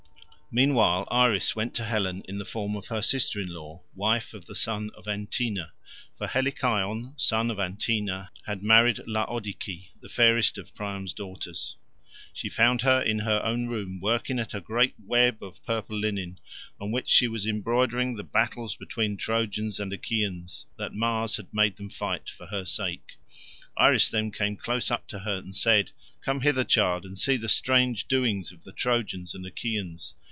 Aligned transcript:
Meanwhile 0.53 1.07
Iris 1.09 1.55
went 1.55 1.73
to 1.75 1.85
Helen 1.85 2.23
in 2.27 2.37
the 2.37 2.43
form 2.43 2.75
of 2.75 2.87
her 2.87 3.01
sister 3.01 3.39
in 3.39 3.47
law, 3.53 3.83
wife 3.95 4.33
of 4.33 4.47
the 4.47 4.53
son 4.53 4.91
of 4.97 5.07
Antenor, 5.07 5.71
for 6.17 6.27
Helicaon, 6.27 7.13
son 7.15 7.49
of 7.49 7.57
Antenor, 7.57 8.27
had 8.45 8.61
married 8.61 8.99
Laodice, 9.07 9.87
the 10.01 10.09
fairest 10.09 10.57
of 10.57 10.75
Priam's 10.75 11.13
daughters. 11.13 11.77
She 12.33 12.49
found 12.49 12.81
her 12.81 13.01
in 13.01 13.19
her 13.19 13.41
own 13.45 13.67
room, 13.67 14.01
working 14.01 14.39
at 14.39 14.53
a 14.53 14.59
great 14.59 14.93
web 14.99 15.41
of 15.41 15.63
purple 15.65 15.97
linen, 15.97 16.37
on 16.81 16.91
which 16.91 17.07
she 17.07 17.29
was 17.29 17.45
embroidering 17.45 18.17
the 18.17 18.21
battles 18.25 18.75
between 18.75 19.15
Trojans 19.15 19.79
and 19.79 19.93
Achaeans, 19.93 20.65
that 20.77 20.93
Mars 20.93 21.37
had 21.37 21.47
made 21.53 21.77
them 21.77 21.89
fight 21.89 22.29
for 22.29 22.47
her 22.47 22.65
sake. 22.65 23.13
Iris 23.77 24.09
then 24.09 24.31
came 24.31 24.57
close 24.57 24.91
up 24.91 25.07
to 25.07 25.19
her 25.19 25.37
and 25.37 25.55
said, 25.55 25.91
"Come 26.19 26.41
hither, 26.41 26.65
child, 26.65 27.05
and 27.05 27.17
see 27.17 27.37
the 27.37 27.47
strange 27.47 28.09
doings 28.09 28.51
of 28.51 28.65
the 28.65 28.73
Trojans 28.73 29.33
and 29.33 29.45
Achaeans. 29.45 30.15